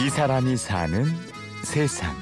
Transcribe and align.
이 0.00 0.08
사람이 0.08 0.56
사는 0.56 1.06
세상. 1.64 2.14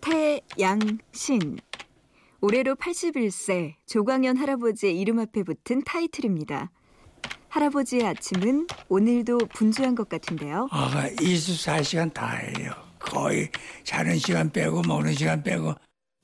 태양신. 0.00 1.58
올해로 2.40 2.76
81세 2.76 3.74
조광현 3.86 4.36
할아버지의 4.36 4.96
이름 4.96 5.18
앞에 5.18 5.42
붙은 5.42 5.82
타이틀입니다. 5.82 6.70
할아버지의 7.48 8.06
아침은 8.06 8.68
오늘도 8.88 9.38
분주한 9.54 9.96
것 9.96 10.08
같은데요. 10.08 10.68
아가 10.70 11.08
24시간 11.08 12.14
다 12.14 12.28
해요. 12.28 12.85
거의 13.06 13.50
자는 13.84 14.18
시간 14.18 14.50
빼고 14.50 14.82
먹는 14.82 15.14
시간 15.14 15.42
빼고 15.42 15.74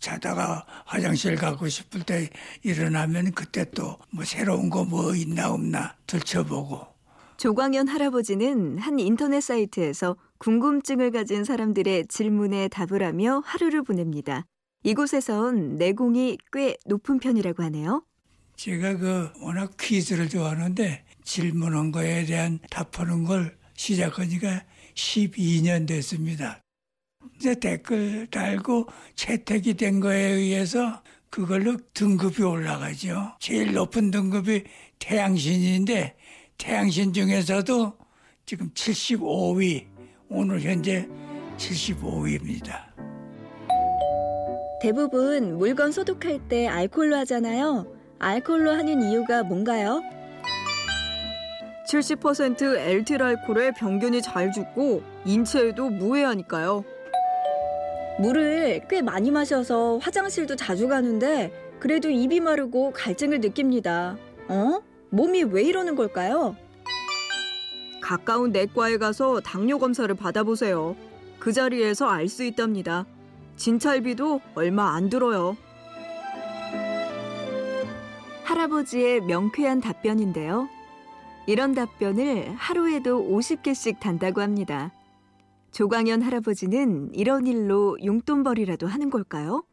자다가 0.01 0.67
화장실 0.85 1.37
가고 1.37 1.69
싶을 1.69 2.03
때 2.03 2.29
일어나면 2.63 3.33
그때 3.33 3.65
또 3.71 3.99
뭐 4.11 4.25
새로운 4.25 4.69
거 4.69 4.85
뭐 4.85 5.15
있나 5.15 5.51
없나 5.53 5.95
들춰보고 6.07 6.87
조광현 7.39 7.89
할아버지는 7.89 8.79
한 8.79 8.99
인터넷 8.99 9.41
사이트에서 9.41 10.17
궁금증을 10.39 11.13
가진 11.13 11.45
사람들의 11.45 12.07
질문에 12.09 12.69
답을 12.69 13.03
하며 13.03 13.43
하루를 13.45 13.83
보냅니다. 13.85 14.45
이곳에선 14.85 15.77
내공이 15.77 16.39
꽤 16.53 16.77
높은 16.87 17.19
편이라고 17.21 17.63
하네요. 17.65 18.05
제가 18.57 18.97
그 18.99 19.31
워낙 19.41 19.77
퀴즈를 19.79 20.29
좋아하는데 20.29 21.05
질문한 21.25 21.91
거에 21.93 22.25
대한 22.27 22.59
답하는 22.71 23.25
걸 23.25 23.57
시작하니까 23.77 24.65
12년 24.95 25.87
됐습니다. 25.87 26.61
이제 27.43 27.57
댓글 27.57 28.29
달고 28.29 28.87
채택이 29.17 29.75
된 29.75 29.99
거에 29.99 30.17
의해서 30.17 31.03
그걸로 31.29 31.77
등급이 31.93 32.41
올라가죠. 32.41 33.33
제일 33.41 33.73
높은 33.73 34.13
등급이 34.13 34.63
태양신인데 35.01 36.15
태양신 36.57 37.13
중에서도 37.13 37.95
지금 38.47 38.71
75위, 38.75 39.87
오늘 40.29 40.61
현재 40.61 41.09
75위입니다. 41.57 42.93
대부분 44.81 45.59
물건 45.59 45.91
소독할 45.91 46.39
때 46.47 46.69
알콜로 46.69 47.17
하잖아요. 47.17 47.93
알콜로 48.21 48.71
하는 48.71 49.03
이유가 49.03 49.43
뭔가요? 49.43 50.01
70% 51.89 52.79
엘틸 52.79 53.21
알코올에 53.21 53.73
병균이 53.73 54.23
잘 54.23 54.53
죽고 54.53 55.03
인체에도 55.25 55.91
무해하니까요. 55.91 56.85
물을 58.23 58.81
꽤 58.89 59.03
많이 59.03 59.33
마셔서 59.33 59.99
화장실도 59.99 60.55
자주 60.55 60.87
가는데 60.87 61.53
그래도 61.81 62.09
입이 62.09 62.39
마르고 62.39 62.93
갈증을 62.93 63.41
느낍니다. 63.41 64.17
어? 64.47 64.81
몸이 65.11 65.43
왜 65.45 65.65
이러는 65.65 65.97
걸까요? 65.97 66.57
가까운 68.01 68.53
내과에 68.53 68.99
가서 68.99 69.41
당뇨 69.41 69.79
검사를 69.79 70.13
받아보세요. 70.15 70.95
그 71.41 71.53
자리에서 71.53 72.07
알 72.07 72.29
수 72.29 72.45
있답니다. 72.45 73.07
진찰비도 73.57 74.41
얼마 74.55 74.95
안 74.95 75.11
들어요. 75.11 75.57
할아버지의 78.45 79.23
명쾌한 79.23 79.81
답변인데요. 79.81 80.69
이런 81.49 81.75
답변을 81.75 82.55
하루에도 82.55 83.21
50개씩 83.21 83.99
단다고 83.99 84.41
합니다. 84.41 84.93
조광현 85.73 86.23
할아버지는 86.23 87.15
이런 87.15 87.47
일로 87.47 87.97
용돈벌이라도 88.05 88.87
하는 88.87 89.11
걸까요? 89.11 89.65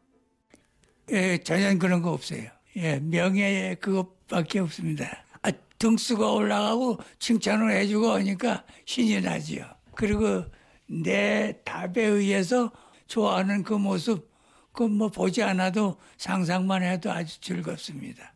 예, 1.10 1.38
전혀 1.38 1.76
그런 1.78 2.02
거 2.02 2.12
없어요. 2.12 2.44
예, 2.76 2.98
명예 3.00 3.76
그것밖에 3.80 4.60
없습니다. 4.60 5.24
아, 5.42 5.50
등수가 5.78 6.32
올라가고 6.32 6.98
칭찬을 7.18 7.72
해주고 7.72 8.08
하니까 8.12 8.64
신이 8.86 9.20
나지요. 9.20 9.64
그리고 9.94 10.44
내 10.86 11.60
답에 11.64 12.02
의해서 12.04 12.70
좋아하는 13.06 13.62
그 13.62 13.74
모습, 13.74 14.30
그 14.72 14.84
뭐 14.84 15.08
보지 15.10 15.42
않아도 15.42 15.96
상상만 16.16 16.82
해도 16.82 17.10
아주 17.10 17.40
즐겁습니다. 17.40 18.32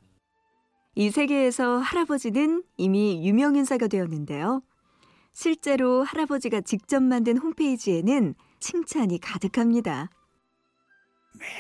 이 0.97 1.10
세계에서 1.10 1.78
할아버지는 1.78 2.62
이미 2.77 3.27
유명 3.27 3.56
인사가 3.56 3.87
되었는데요. 3.89 4.62
실제로 5.34 6.05
할아버지가 6.05 6.61
직접 6.62 7.03
만든 7.03 7.37
홈페이지에는 7.37 8.34
칭찬이 8.61 9.19
가득합니다. 9.21 10.09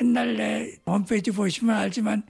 맨날 0.00 0.36
내 0.36 0.76
홈페이지 0.86 1.32
보시면 1.32 1.76
알지만 1.76 2.22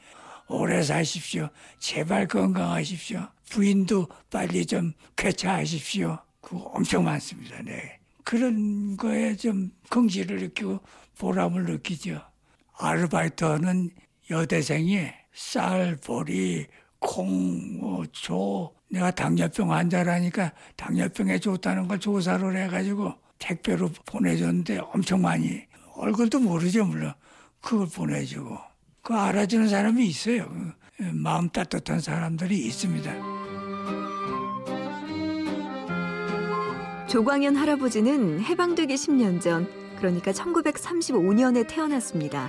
오래 0.48 0.82
사십시오. 0.82 1.50
제발 1.78 2.26
건강하십시오. 2.26 3.28
부인도 3.50 4.08
빨리 4.30 4.64
좀 4.66 4.92
쾌차하십시오. 5.16 6.18
그거 6.40 6.58
엄청 6.74 7.04
많습니다. 7.04 7.62
네. 7.62 8.00
그런 8.24 8.96
거에 8.96 9.36
좀 9.36 9.70
긍지를 9.90 10.38
느끼고 10.38 10.80
보람을 11.18 11.64
느끼죠. 11.64 12.20
아르바이트는 12.78 13.90
여대생이 14.30 15.08
쌀, 15.34 15.96
보리, 15.96 16.66
콩, 17.04 17.78
뭐, 17.78 18.04
조, 18.12 18.74
내가 18.88 19.10
당뇨병 19.10 19.72
환자라니까 19.72 20.52
당뇨병에 20.76 21.38
좋다는 21.38 21.86
걸 21.86 22.00
조사를 22.00 22.56
해가지고 22.56 23.12
택배로 23.38 23.90
보내줬는데 24.06 24.78
엄청 24.92 25.20
많이. 25.20 25.62
얼굴도 25.96 26.40
모르죠 26.40 26.84
물론. 26.86 27.12
그걸 27.60 27.86
보내주고. 27.86 28.58
그 29.02 29.14
알아주는 29.14 29.68
사람이 29.68 30.06
있어요. 30.06 30.48
그 30.96 31.02
마음 31.02 31.50
따뜻한 31.50 32.00
사람들이 32.00 32.56
있습니다. 32.66 33.12
조광현 37.08 37.54
할아버지는 37.54 38.40
해방되기 38.40 38.94
10년 38.94 39.40
전 39.40 39.68
그러니까 39.98 40.32
1935년에 40.32 41.68
태어났습니다. 41.68 42.48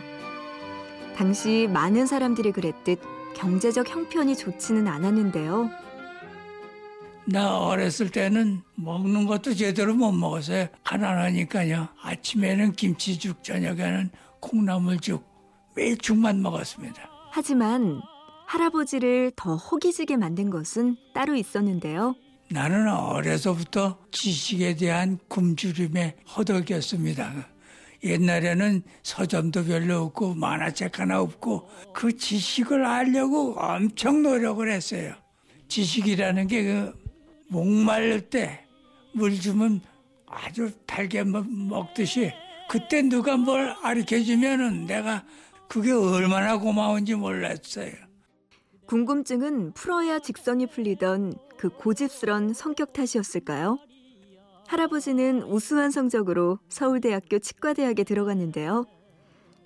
당시 1.15 1.69
많은 1.71 2.07
사람들이 2.07 2.51
그랬듯 2.51 3.14
경제적 3.35 3.89
형편이 3.89 4.35
좋지는 4.35 4.87
않았는데요. 4.87 5.69
나 7.27 7.59
어렸을 7.59 8.09
때는 8.09 8.61
먹는 8.75 9.25
것도 9.25 9.53
제대로 9.55 9.95
못 9.95 10.11
먹었어요. 10.11 10.67
가난하니까요. 10.83 11.87
아침에는 12.01 12.73
김치죽, 12.73 13.43
저녁에는 13.43 14.11
콩나물죽, 14.39 15.25
매일 15.75 15.97
죽만 15.97 16.41
먹었습니다. 16.41 17.09
하지만 17.31 18.01
할아버지를 18.47 19.31
더 19.35 19.55
허기지게 19.55 20.17
만든 20.17 20.49
것은 20.49 20.97
따로 21.13 21.35
있었는데요. 21.35 22.15
나는 22.51 22.87
어려서부터 22.87 23.97
지식에 24.11 24.75
대한 24.75 25.17
굶주림에 25.27 26.15
허덕였습니다. 26.37 27.47
옛날에는 28.05 28.83
서점도 29.03 29.65
별로 29.65 30.03
없고 30.03 30.35
만화책 30.35 30.99
하나 30.99 31.19
없고 31.21 31.67
그 31.93 32.15
지식을 32.15 32.85
알려고 32.85 33.55
엄청 33.59 34.21
노력을 34.21 34.69
했어요. 34.71 35.13
지식이라는 35.67 36.47
게 36.47 36.63
그 36.63 37.05
목말릴 37.47 38.29
때물 38.29 39.39
주면 39.39 39.81
아주 40.27 40.71
달게 40.85 41.23
먹듯이 41.23 42.31
그때 42.69 43.01
누가 43.01 43.37
뭘 43.37 43.73
가르쳐 43.75 44.19
주면은 44.21 44.85
내가 44.85 45.23
그게 45.67 45.91
얼마나 45.91 46.57
고마운지 46.57 47.15
몰랐어요. 47.15 47.91
궁금증은 48.87 49.73
풀어야 49.73 50.19
직성이 50.19 50.67
풀리던 50.67 51.35
그 51.57 51.69
고집스런 51.69 52.53
성격 52.53 52.93
탓이었을까요? 52.93 53.79
할아버지는 54.67 55.43
우수한 55.43 55.91
성적으로 55.91 56.59
서울대학교 56.69 57.39
치과대학에 57.39 58.03
들어갔는데요. 58.03 58.85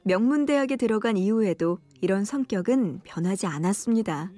명문대학에 0.04 0.76
들어간 0.76 1.18
이후에도 1.18 1.80
이런 2.02 2.26
성격은 2.26 3.02
변하지 3.04 3.48
않았습니다. 3.48 4.32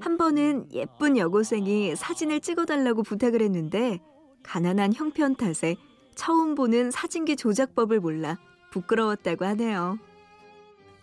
한 0.00 0.16
번은 0.18 0.68
예쁜 0.72 1.16
여고생이 1.16 1.96
사진을 1.96 2.40
찍어달라고 2.40 3.02
부탁을 3.02 3.42
했는데 3.42 4.00
가난한 4.42 4.92
형편 4.94 5.34
탓에 5.34 5.76
처음 6.14 6.54
보는 6.54 6.90
사진기 6.90 7.36
조작법을 7.36 8.00
몰라 8.00 8.38
부끄러웠다고 8.70 9.44
하네요. 9.46 9.98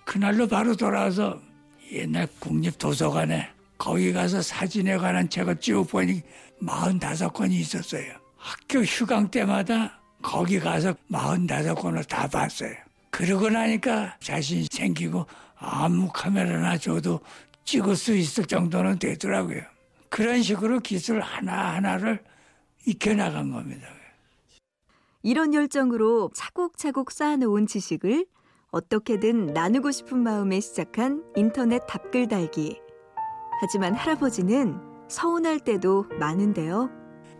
그날로 0.05 0.47
바로 0.47 0.75
돌아와서 0.75 1.39
옛날 1.91 2.27
국립도서관에 2.39 3.49
거기 3.81 4.13
가서 4.13 4.43
사진에 4.43 4.95
관한 4.97 5.27
책을 5.27 5.59
쭉 5.59 5.83
보니 5.89 6.21
45권이 6.61 7.53
있었어요. 7.53 8.13
학교 8.37 8.81
휴강 8.81 9.31
때마다 9.31 9.99
거기 10.21 10.59
가서 10.59 10.93
45권을 11.11 12.07
다 12.07 12.27
봤어요. 12.27 12.75
그러고 13.09 13.49
나니까 13.49 14.17
자신이 14.19 14.67
생기고 14.69 15.25
아무 15.55 16.07
카메라나 16.13 16.77
줘도 16.77 17.21
찍을 17.65 17.95
수 17.95 18.13
있을 18.13 18.45
정도는 18.45 18.99
되더라고요. 18.99 19.63
그런 20.09 20.43
식으로 20.43 20.79
기술 20.81 21.19
하나하나를 21.19 22.23
익혀나간 22.85 23.51
겁니다. 23.51 23.87
이런 25.23 25.55
열정으로 25.55 26.29
차곡차곡 26.35 27.09
쌓아놓은 27.09 27.65
지식을 27.65 28.27
어떻게든 28.69 29.47
나누고 29.47 29.89
싶은 29.89 30.19
마음에 30.19 30.59
시작한 30.59 31.23
인터넷 31.35 31.81
답글 31.87 32.27
달기. 32.27 32.79
하지만 33.61 33.93
할아버지는 33.93 34.75
서운할 35.07 35.59
때도 35.59 36.07
많은데요. 36.19 36.89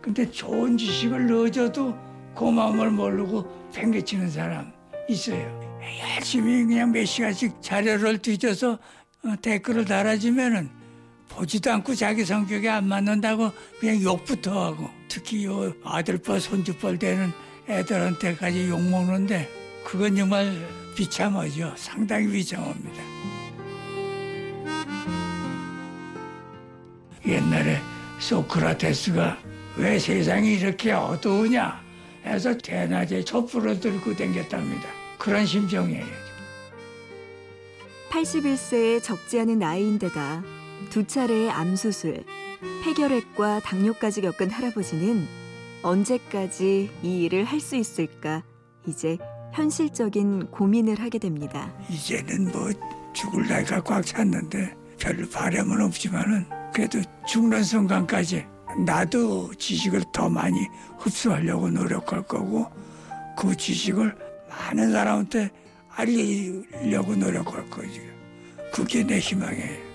근데 0.00 0.30
좋은 0.30 0.78
지식을 0.78 1.26
넣어줘도 1.26 1.96
고마움을 2.36 2.92
모르고 2.92 3.70
팽개치는 3.74 4.30
사람 4.30 4.72
있어요. 5.08 5.60
열심히 6.00 6.64
그냥 6.64 6.92
몇 6.92 7.04
시간씩 7.04 7.60
자료를 7.60 8.18
뒤져서 8.18 8.78
어, 9.24 9.34
댓글을 9.42 9.84
달아주면은 9.84 10.70
보지도 11.28 11.72
않고 11.72 11.96
자기 11.96 12.24
성격에 12.24 12.68
안 12.68 12.86
맞는다고 12.86 13.50
그냥 13.80 14.00
욕부터 14.00 14.66
하고 14.66 14.88
특히 15.08 15.44
요 15.44 15.72
아들뻘 15.82 16.40
손주뻘 16.40 17.00
되는 17.00 17.32
애들한테까지 17.68 18.68
욕 18.68 18.80
먹는데 18.80 19.48
그건 19.84 20.14
정말 20.14 20.54
비참하죠. 20.94 21.72
상당히 21.76 22.28
비참합니다. 22.28 23.21
옛날에 27.26 27.78
소크라테스가 28.18 29.38
왜 29.76 29.98
세상이 29.98 30.54
이렇게 30.54 30.92
어두우냐 30.92 31.80
해서 32.24 32.56
대낮에 32.56 33.24
촛불을 33.24 33.80
들고 33.80 34.14
댕겼답니다. 34.14 34.88
그런 35.18 35.46
심정이에요. 35.46 36.04
81세의 38.10 39.02
적지 39.02 39.40
않은 39.40 39.58
나이인데다 39.58 40.42
두 40.90 41.06
차례의 41.06 41.50
암수술, 41.50 42.24
폐결핵과 42.84 43.60
당뇨까지 43.60 44.20
겪은 44.20 44.50
할아버지는 44.50 45.26
언제까지 45.82 46.90
이 47.02 47.22
일을 47.22 47.44
할 47.44 47.60
수 47.60 47.76
있을까 47.76 48.42
이제 48.86 49.16
현실적인 49.54 50.50
고민을 50.50 51.00
하게 51.00 51.18
됩니다. 51.18 51.72
이제는 51.88 52.52
뭐 52.52 52.70
죽을 53.12 53.48
나이가 53.48 53.80
꽉 53.82 54.04
찼는데 54.04 54.74
별로 54.98 55.28
바람은 55.28 55.80
없지만은 55.82 56.46
그래도 56.72 57.00
죽는 57.26 57.62
순간까지 57.62 58.46
나도 58.86 59.54
지식을 59.54 60.02
더 60.12 60.28
많이 60.28 60.66
흡수하려고 60.98 61.68
노력할 61.68 62.22
거고 62.22 62.66
그 63.36 63.54
지식을 63.56 64.14
많은 64.48 64.92
사람한테 64.92 65.50
알리려고 65.94 67.14
노력할 67.14 67.68
거지. 67.68 68.00
그게 68.72 69.04
내 69.04 69.18
희망이에요. 69.18 69.91